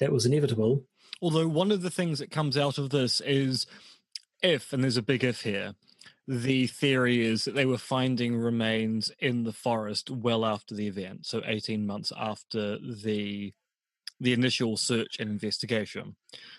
[0.00, 0.84] that was inevitable.
[1.20, 3.66] Although one of the things that comes out of this is
[4.42, 5.74] if, and there's a big if here,
[6.26, 11.26] the theory is that they were finding remains in the forest well after the event,
[11.26, 13.52] so 18 months after the
[14.20, 16.16] the initial search and investigation,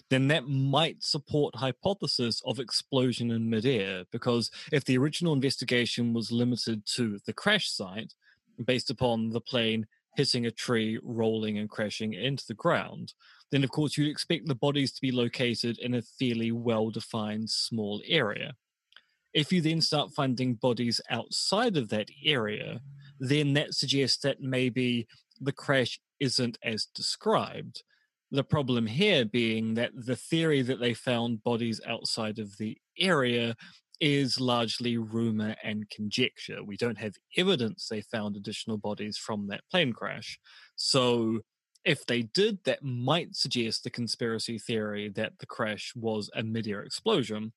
[0.09, 4.05] then that might support hypothesis of explosion in midair.
[4.11, 8.13] Because if the original investigation was limited to the crash site,
[8.63, 13.13] based upon the plane hitting a tree, rolling and crashing into the ground,
[13.51, 17.49] then of course you'd expect the bodies to be located in a fairly well defined
[17.49, 18.53] small area.
[19.33, 22.81] If you then start finding bodies outside of that area,
[23.19, 25.07] then that suggests that maybe
[25.39, 27.83] the crash isn't as described.
[28.31, 33.55] The problem here being that the theory that they found bodies outside of the area
[33.99, 36.63] is largely rumor and conjecture.
[36.63, 40.39] We don't have evidence they found additional bodies from that plane crash.
[40.75, 41.39] So,
[41.89, 46.83] if they did, that might suggest the conspiracy theory that the crash was a mid-air
[46.83, 47.51] explosion.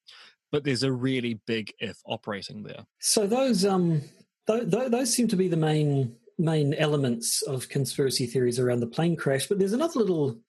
[0.50, 2.86] But there's a really big if operating there.
[2.98, 4.00] So those um
[4.46, 8.86] th- th- those seem to be the main main elements of conspiracy theories around the
[8.86, 9.46] plane crash.
[9.48, 10.40] But there's another little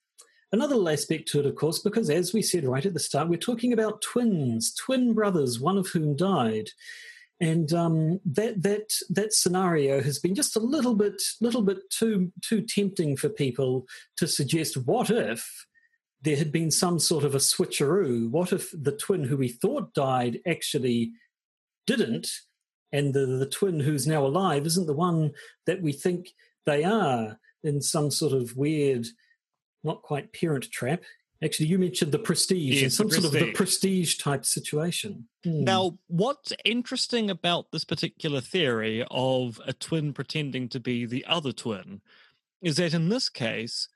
[0.52, 3.28] another little aspect to it, of course, because as we said right at the start,
[3.28, 6.68] we're talking about twins, twin brothers, one of whom died.
[7.40, 12.32] And um, that that that scenario has been just a little bit little bit too
[12.42, 13.86] too tempting for people
[14.18, 14.76] to suggest.
[14.76, 15.66] What if
[16.22, 18.30] there had been some sort of a switcheroo?
[18.30, 21.12] What if the twin who we thought died actually
[21.86, 22.28] didn't?
[22.94, 25.32] and the, the twin who's now alive isn't the one
[25.66, 26.28] that we think
[26.64, 29.04] they are in some sort of weird,
[29.82, 31.02] not quite parent trap.
[31.44, 35.28] Actually, you mentioned the prestige, yes, some sort of the prestige type situation.
[35.44, 35.64] Hmm.
[35.64, 41.52] Now, what's interesting about this particular theory of a twin pretending to be the other
[41.52, 42.00] twin
[42.62, 43.88] is that in this case,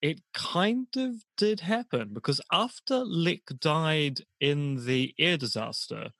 [0.00, 6.10] it kind of did happen because after Lech died in the air disaster,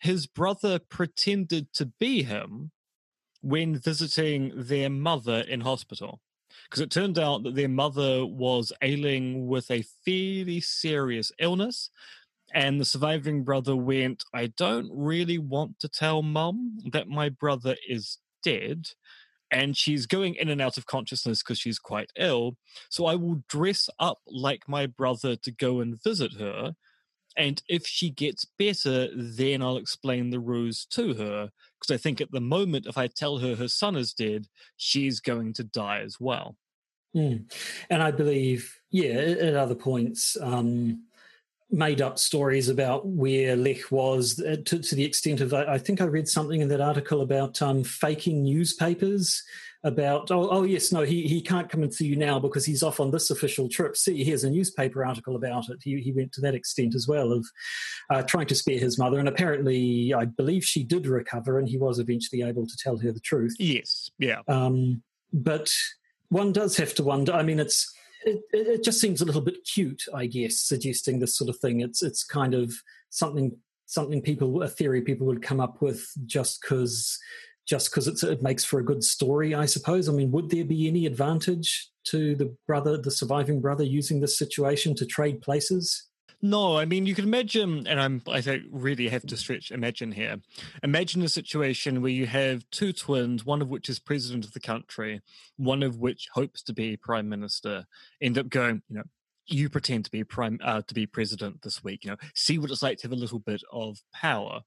[0.00, 2.70] his brother pretended to be him
[3.40, 6.20] when visiting their mother in hospital.
[6.72, 11.90] Because it turned out that their mother was ailing with a fairly serious illness.
[12.54, 17.76] And the surviving brother went, I don't really want to tell mum that my brother
[17.86, 18.86] is dead.
[19.50, 22.56] And she's going in and out of consciousness because she's quite ill.
[22.88, 26.74] So I will dress up like my brother to go and visit her
[27.36, 31.50] and if she gets better, then I'll explain the ruse to her.
[31.80, 35.20] Because I think at the moment, if I tell her her son is dead, she's
[35.20, 36.56] going to die as well.
[37.14, 37.52] Mm.
[37.90, 41.04] And I believe, yeah, at other points, um,
[41.70, 45.78] made up stories about where Lech was uh, to, to the extent of, I, I,
[45.78, 49.42] think I read something in that article about um, faking newspapers
[49.84, 52.84] about oh, oh yes no he, he can't come and see you now because he's
[52.84, 53.96] off on this official trip.
[53.96, 55.78] See here's a newspaper article about it.
[55.82, 57.44] He, he went to that extent as well of
[58.10, 59.18] uh, trying to spare his mother.
[59.18, 63.12] And apparently i believe she did recover and he was eventually able to tell her
[63.12, 63.56] the truth.
[63.58, 64.40] Yes yeah.
[64.46, 65.74] Um, but
[66.32, 67.92] one does have to wonder i mean it's
[68.24, 71.80] it, it just seems a little bit cute i guess suggesting this sort of thing
[71.80, 72.72] it's it's kind of
[73.10, 77.18] something something people a theory people would come up with just because
[77.66, 80.08] just because it makes for a good story, I suppose.
[80.08, 84.36] I mean, would there be any advantage to the brother, the surviving brother, using this
[84.36, 86.08] situation to trade places?
[86.44, 90.10] No, I mean you can imagine, and I'm I think really have to stretch imagine
[90.10, 90.38] here.
[90.82, 94.58] Imagine a situation where you have two twins, one of which is president of the
[94.60, 95.20] country,
[95.56, 97.86] one of which hopes to be prime minister,
[98.20, 99.04] end up going, you know,
[99.46, 102.72] you pretend to be prime uh, to be president this week, you know, see what
[102.72, 104.62] it's like to have a little bit of power.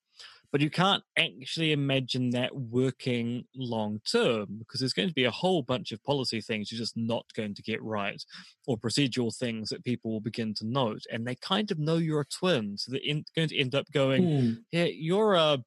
[0.55, 5.29] But you can't actually imagine that working long term because there's going to be a
[5.29, 8.23] whole bunch of policy things you're just not going to get right
[8.65, 12.21] or procedural things that people will begin to note and they kind of know you're
[12.21, 14.57] a twin so they're in, going to end up going Mm.
[14.71, 15.61] yeah you're a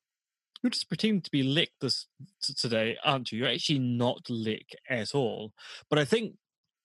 [0.62, 2.06] you're just pretending to be Lech this
[2.42, 5.52] t- today aren't you you're actually not Lech at all
[5.90, 6.36] but i think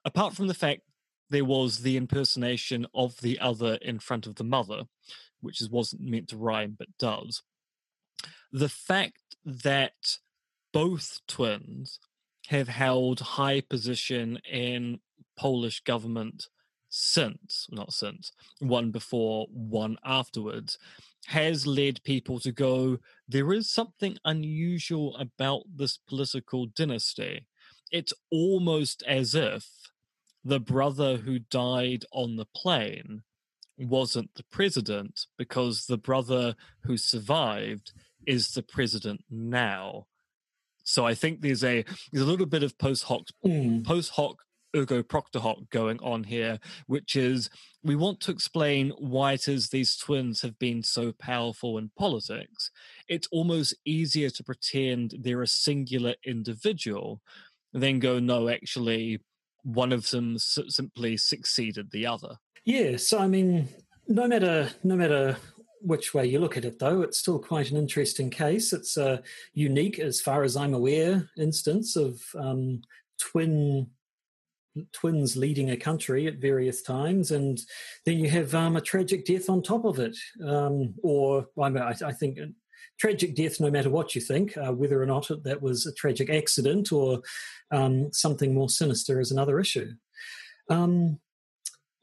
[0.04, 0.82] apart from the fact
[1.30, 4.82] there was the impersonation of the other in front of the mother
[5.40, 7.42] which is wasn't meant to rhyme but does
[8.54, 10.18] the fact that
[10.72, 12.00] both twins
[12.48, 15.00] have held high position in
[15.36, 16.48] Polish government
[16.90, 20.78] since, not since, one before, one afterwards,
[21.26, 27.48] has led people to go, there is something unusual about this political dynasty.
[27.92, 29.68] It's almost as if
[30.44, 33.24] the brother who died on the plane
[33.78, 37.94] wasn't the president because the brother who survived
[38.28, 40.06] is the president now.
[40.84, 43.86] So I think there's a there's a little bit of post hoc Mm.
[43.86, 44.42] post hoc
[44.76, 47.50] ergo propter hoc going on here, which is
[47.84, 52.72] we want to explain why it is these twins have been so powerful in politics.
[53.08, 57.22] It's almost easier to pretend they're a singular individual
[57.72, 59.20] than go, no, actually,
[59.64, 62.38] one of them s- simply succeeded the other.
[62.66, 63.68] Yeah, so I mean,
[64.08, 65.38] no matter no matter
[65.84, 68.74] which way you look at it, though, it's still quite an interesting case.
[68.74, 69.22] It's a
[69.54, 72.82] unique, as far as I'm aware, instance of um,
[73.20, 73.88] twin
[74.92, 77.60] twins leading a country at various times, and
[78.06, 81.84] then you have um, a tragic death on top of it, um, or I, mean,
[81.84, 82.40] I, I think.
[82.40, 82.46] uh,
[83.00, 86.30] Tragic death, no matter what you think, uh, whether or not that was a tragic
[86.30, 87.22] accident or
[87.72, 89.90] um, something more sinister, is another issue.
[90.70, 91.20] Um,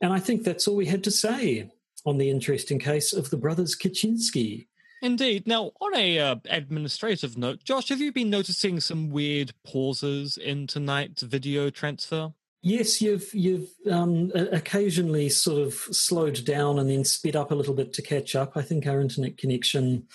[0.01, 1.70] and I think that's all we had to say
[2.05, 4.66] on the interesting case of the brothers Kaczynski.
[5.03, 5.46] Indeed.
[5.46, 10.66] Now, on a uh, administrative note, Josh, have you been noticing some weird pauses in
[10.66, 12.32] tonight's video transfer?
[12.62, 17.72] Yes, you've you've um, occasionally sort of slowed down and then sped up a little
[17.72, 18.53] bit to catch up.
[18.55, 20.07] I think our internet connection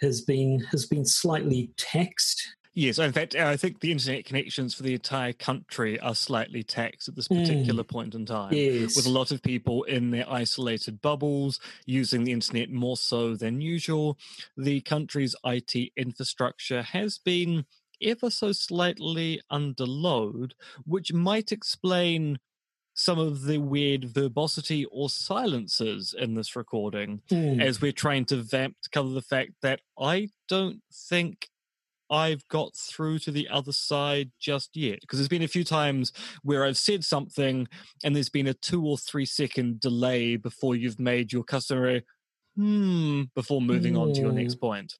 [0.00, 2.56] has been has been slightly taxed.
[2.72, 7.08] Yes, in fact, I think the internet connections for the entire country are slightly taxed
[7.08, 7.38] at this Mm.
[7.44, 8.52] particular point in time.
[8.54, 13.34] Yes, With a lot of people in their isolated bubbles using the internet more so
[13.34, 14.18] than usual,
[14.56, 17.66] the country's IT infrastructure has been
[18.00, 20.54] ever so slightly under load,
[20.86, 22.38] which might explain
[22.94, 27.60] some of the weird verbosity or silences in this recording Mm.
[27.60, 31.48] as we're trying to vamp to cover the fact that I don't think
[32.10, 35.00] I've got through to the other side just yet.
[35.00, 37.68] Because there's been a few times where I've said something
[38.04, 42.04] and there's been a two or three second delay before you've made your customary
[42.56, 44.98] hmm before moving on to your next point.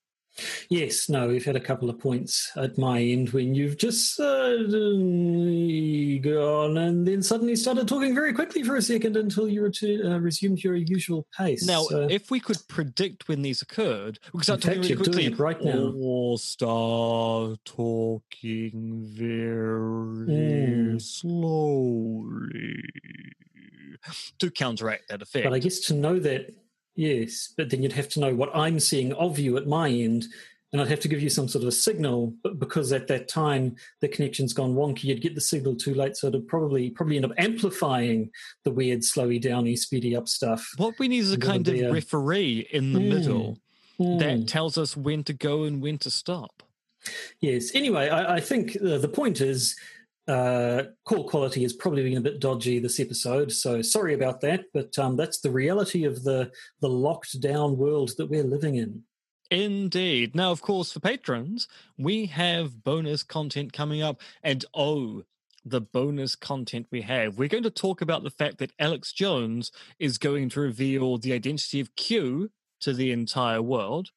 [0.68, 4.14] Yes, no, we've had a couple of points at my end when you've just
[5.10, 10.04] suddenly gone and then suddenly started talking very quickly for a second until you retu-
[10.04, 11.66] uh, resumed your usual pace.
[11.66, 15.28] Now, So- if we could predict when these occurred, because I'm talking really quickly.
[15.34, 15.92] right now.
[15.96, 21.00] Or start talking very Mm.
[21.02, 22.82] slowly
[24.38, 25.44] to counteract that effect.
[25.44, 26.50] But I guess to know that,
[27.00, 30.26] yes, but then you'd have to know what I'm seeing of you at my end,
[30.72, 32.32] and I'd have to give you some sort of a signal.
[32.44, 36.16] But because at that time the connection's gone wonky, you'd get the signal too late,
[36.16, 38.30] so it'd probably probably end up amplifying
[38.64, 40.62] the weird slowy downy speedy up stuff.
[40.76, 43.08] what we need is a kind of a- referee in the Mm.
[43.14, 43.58] middle
[43.98, 44.18] Hmm.
[44.18, 46.62] that tells us when to go and when to stop.
[47.40, 47.74] Yes.
[47.74, 49.74] Anyway, I, I think uh, the point is
[50.28, 54.64] uh, call quality has probably been a bit dodgy this episode, so sorry about that.
[54.72, 56.50] But um, that's the reality of the
[56.80, 59.02] the locked down world that we're living in.
[59.50, 60.36] Indeed.
[60.36, 61.66] Now, of course, for patrons,
[61.98, 64.20] we have bonus content coming up.
[64.44, 65.24] And oh,
[65.64, 67.36] the bonus content we have.
[67.36, 71.32] We're going to talk about the fact that Alex Jones is going to reveal the
[71.32, 72.50] identity of Q
[72.80, 74.10] to the entire world.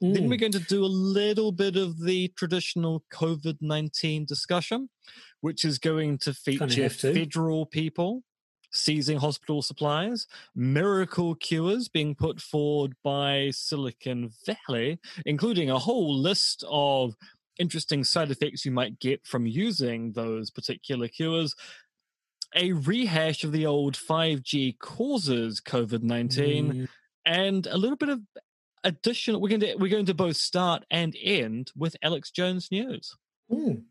[0.00, 0.28] Then Mm.
[0.28, 4.90] we're going to do a little bit of the traditional COVID 19 discussion,
[5.40, 7.14] which is going to feature to.
[7.14, 8.22] federal people
[8.72, 16.62] seizing hospital supplies, miracle cures being put forward by Silicon Valley, including a whole list
[16.68, 17.14] of
[17.58, 21.54] interesting side effects you might get from using those particular cures.
[22.54, 26.88] A rehash of the old 5G causes COVID 19 Mm.
[27.24, 28.20] and a little bit of
[28.86, 33.16] additional we're going to we're going to both start and end with alex jones news
[33.50, 33.82] Mm.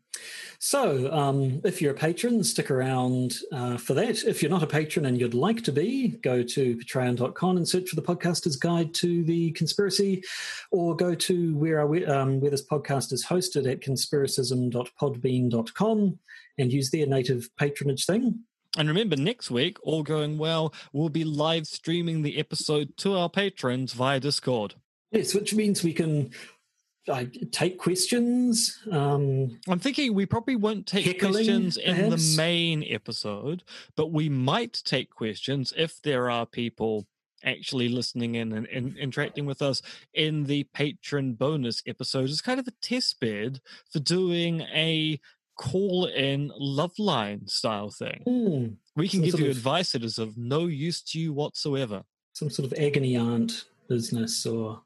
[0.58, 4.24] So, um, if you're a patron, stick around uh, for that.
[4.24, 7.88] If you're not a patron and you'd like to be, go to patreon.com and search
[7.90, 10.24] for the podcaster's guide to the conspiracy,
[10.70, 16.18] or go to where, our, um, where this podcast is hosted at conspiracism.podbean.com
[16.58, 18.40] and use their native patronage thing.
[18.78, 23.30] And remember, next week, all going well, we'll be live streaming the episode to our
[23.30, 24.74] patrons via Discord.
[25.12, 26.30] Yes, which means we can
[27.08, 28.78] I take questions.
[28.90, 32.32] Um, I'm thinking we probably won't take questions in perhaps?
[32.32, 33.62] the main episode,
[33.96, 37.06] but we might take questions if there are people
[37.44, 39.82] actually listening in and, and, interacting with us
[40.14, 45.20] in the patron bonus episode It's kind of a test bed for doing a
[45.56, 48.22] call in love line style thing.
[48.26, 52.02] Mm, we can give you of, advice that is of no use to you whatsoever.
[52.32, 54.82] Some sort of agony aunt business or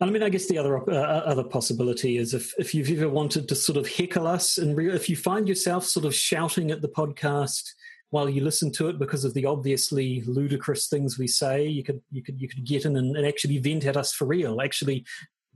[0.00, 3.08] I mean, I guess the other uh, uh, other possibility is if if you've ever
[3.08, 6.70] wanted to sort of heckle us, and re- if you find yourself sort of shouting
[6.70, 7.64] at the podcast
[8.10, 12.00] while you listen to it because of the obviously ludicrous things we say, you could
[12.12, 15.04] you could you could get in and, and actually vent at us for real, actually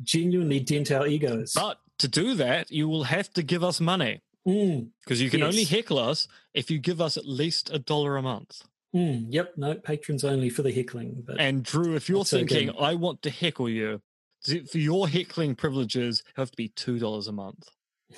[0.03, 1.53] genuinely dent our egos.
[1.55, 5.41] But to do that, you will have to give us money because mm, you can
[5.41, 5.49] yes.
[5.49, 8.63] only heckle us if you give us at least a dollar a month.
[8.95, 11.23] Mm, yep, no patrons only for the heckling.
[11.25, 12.79] But and Drew, if you're thinking okay.
[12.79, 14.03] I want to heckle you,
[14.45, 17.69] for your heckling privileges have to be two dollars a month.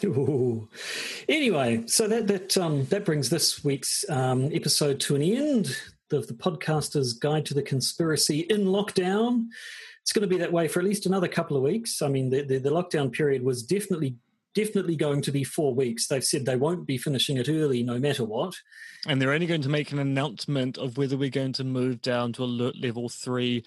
[0.04, 0.68] Ooh.
[1.28, 5.76] Anyway, so that that um, that brings this week's um, episode to an end
[6.12, 9.46] of the podcaster's guide to the conspiracy in lockdown.
[10.02, 12.02] It's going to be that way for at least another couple of weeks.
[12.02, 14.16] I mean, the, the, the lockdown period was definitely
[14.54, 16.06] definitely going to be four weeks.
[16.06, 18.54] They've said they won't be finishing it early no matter what.
[19.06, 22.32] And they're only going to make an announcement of whether we're going to move down
[22.34, 23.64] to alert level three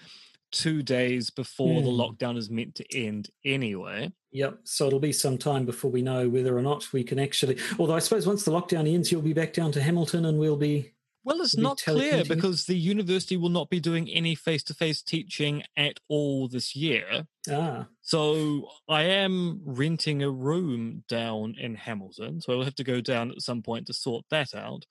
[0.50, 1.84] two days before mm.
[1.84, 2.00] the hmm.
[2.00, 4.12] lockdown is meant to end anyway.
[4.32, 4.58] Yep.
[4.64, 7.58] So it'll be some time before we know whether or not we can actually.
[7.78, 10.56] Although I suppose once the lockdown ends, you'll be back down to Hamilton and we'll
[10.56, 10.92] be.
[11.24, 14.74] Well, it's we'll not clear because the university will not be doing any face to
[14.74, 17.26] face teaching at all this year.
[17.50, 17.86] Ah.
[18.00, 22.40] So I am renting a room down in Hamilton.
[22.40, 24.86] So I'll have to go down at some point to sort that out.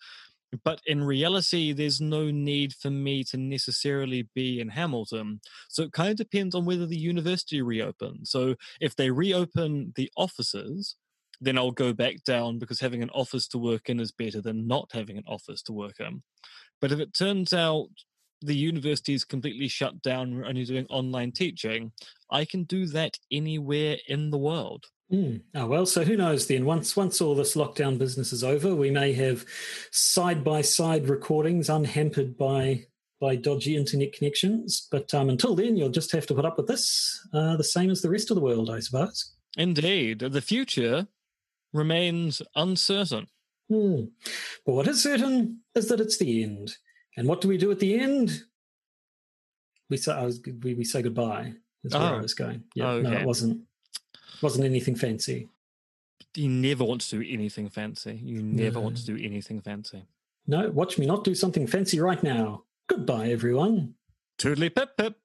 [0.63, 5.41] But in reality, there's no need for me to necessarily be in Hamilton.
[5.67, 8.31] So it kind of depends on whether the university reopens.
[8.31, 10.95] So if they reopen the offices,
[11.41, 14.67] then I'll go back down because having an office to work in is better than
[14.67, 16.23] not having an office to work in.
[16.79, 17.89] But if it turns out
[18.41, 21.91] the university is completely shut down, we're only doing online teaching,
[22.31, 24.85] I can do that anywhere in the world.
[25.11, 25.41] Mm.
[25.55, 26.65] Oh well, so who knows then?
[26.65, 29.45] Once once all this lockdown business is over, we may have
[29.91, 32.83] side by side recordings unhampered by
[33.19, 34.87] by dodgy internet connections.
[34.91, 37.89] But um, until then, you'll just have to put up with this, uh, the same
[37.89, 39.33] as the rest of the world, I suppose.
[39.57, 41.07] Indeed, the future
[41.73, 43.27] remains uncertain.
[43.71, 44.11] Mm.
[44.65, 46.75] But what is certain is that it's the end.
[47.15, 48.43] And what do we do at the end?
[49.89, 51.53] We say, was, we, we say goodbye.
[51.83, 52.17] That's where oh.
[52.17, 52.63] I was going.
[52.75, 53.09] Yeah, okay.
[53.09, 53.61] no, it wasn't
[54.41, 55.49] wasn't anything fancy.
[56.35, 58.19] You never want to do anything fancy.
[58.23, 58.81] You never no.
[58.81, 60.05] want to do anything fancy.
[60.45, 62.63] No, watch me not do something fancy right now.
[62.87, 63.95] Goodbye, everyone.
[64.39, 65.15] Toodly pip pip.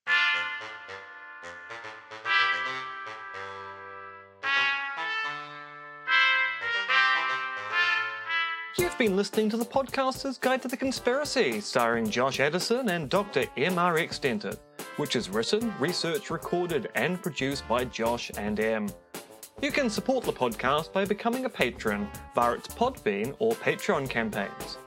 [8.78, 13.42] You've been listening to the podcaster's Guide to the Conspiracy, starring Josh Addison and Dr.
[13.56, 14.58] MRX Dentith,
[14.96, 18.88] which is written, researched, recorded, and produced by Josh and M.
[19.62, 24.78] You can support the podcast by becoming a patron via its Podbean or Patreon campaigns.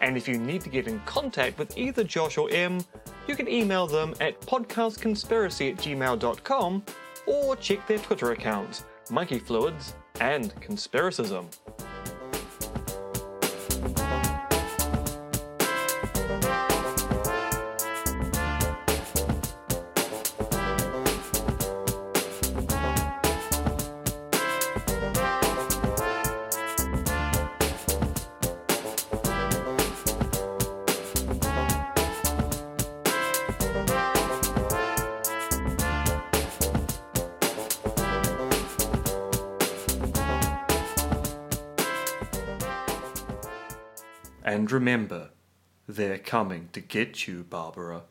[0.00, 2.80] And if you need to get in contact with either Josh or M,
[3.28, 6.84] you can email them at podcastconspiracy at gmail.com
[7.28, 11.46] or check their Twitter accounts, Monkey Fluids and Conspiracism.
[44.76, 45.30] Remember,
[45.88, 48.02] they're coming to get you, Barbara.